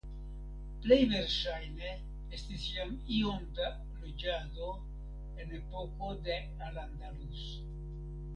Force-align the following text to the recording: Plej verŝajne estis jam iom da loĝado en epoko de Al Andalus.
Plej 0.85 0.95
verŝajne 1.09 1.91
estis 2.37 2.65
jam 2.77 2.95
iom 3.17 3.45
da 3.59 3.69
loĝado 3.99 4.71
en 5.45 5.55
epoko 5.59 6.11
de 6.25 6.41
Al 6.69 6.83
Andalus. 6.87 7.47